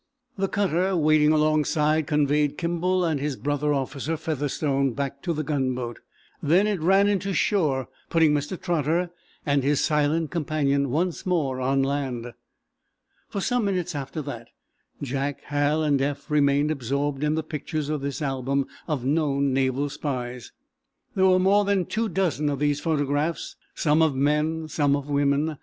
The 0.35 0.47
cutter 0.47 0.95
waiting 0.95 1.31
alongside 1.31 2.07
conveyed 2.07 2.57
Kimball 2.57 3.05
and 3.05 3.19
his 3.19 3.35
brother 3.35 3.71
officer, 3.71 4.17
Featherstone, 4.17 4.93
back 4.93 5.21
to 5.21 5.31
the 5.31 5.43
gunboat. 5.43 5.99
Then 6.41 6.65
it 6.65 6.79
ran 6.81 7.07
into 7.07 7.33
shore; 7.35 7.87
putting 8.09 8.33
Mr. 8.33 8.59
Trotter 8.59 9.11
and 9.45 9.61
his 9.61 9.79
silent 9.83 10.31
companion 10.31 10.89
once 10.89 11.23
more 11.27 11.61
on 11.61 11.83
land. 11.83 12.33
For 13.29 13.41
some 13.41 13.63
minutes 13.65 13.93
after 13.93 14.23
that 14.23 14.47
Jack, 15.03 15.41
Hal 15.43 15.83
and 15.83 16.01
Eph 16.01 16.31
remained 16.31 16.71
absorbed 16.71 17.23
in 17.23 17.35
the 17.35 17.43
pictures 17.43 17.87
in 17.91 18.01
this 18.01 18.23
album 18.23 18.65
of 18.87 19.05
known 19.05 19.53
naval 19.53 19.87
spies. 19.87 20.51
There 21.13 21.27
were 21.27 21.37
more 21.37 21.63
than 21.63 21.85
two 21.85 22.09
dozen 22.09 22.49
of 22.49 22.57
these 22.57 22.79
photographs, 22.79 23.55
some 23.75 24.01
of 24.01 24.15
men, 24.15 24.67
some 24.67 24.95
of 24.95 25.07
women. 25.11 25.57